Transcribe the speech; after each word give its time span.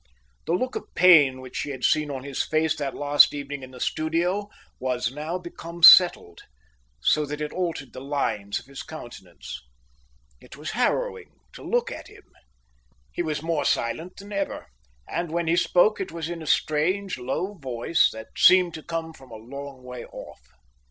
The 0.47 0.53
look 0.53 0.75
of 0.75 0.95
pain 0.95 1.41
which 1.41 1.55
she 1.55 1.69
had 1.69 1.83
seen 1.83 2.09
on 2.09 2.23
his 2.23 2.43
face 2.43 2.75
that 2.77 2.95
last 2.95 3.35
evening 3.35 3.61
in 3.61 3.69
the 3.69 3.79
studio 3.79 4.49
was 4.79 5.11
now 5.11 5.37
become 5.37 5.83
settled, 5.83 6.41
so 6.99 7.23
that 7.23 7.39
it 7.39 7.53
altered 7.53 7.93
the 7.93 8.01
lines 8.01 8.57
of 8.59 8.65
his 8.65 8.81
countenance. 8.81 9.61
It 10.39 10.57
was 10.57 10.71
harrowing 10.71 11.33
to 11.53 11.61
look 11.61 11.91
at 11.91 12.07
him. 12.07 12.23
He 13.11 13.21
was 13.21 13.43
more 13.43 13.63
silent 13.63 14.17
than 14.17 14.33
ever, 14.33 14.65
and 15.07 15.29
when 15.29 15.45
he 15.47 15.55
spoke 15.55 16.01
it 16.01 16.11
was 16.11 16.29
in 16.29 16.41
a 16.41 16.47
strange 16.47 17.19
low 17.19 17.53
voice 17.53 18.09
that 18.09 18.29
seemed 18.35 18.73
to 18.73 18.81
come 18.81 19.13
from 19.13 19.29
a 19.29 19.35
long 19.35 19.83
way 19.83 20.03
off. 20.05 20.41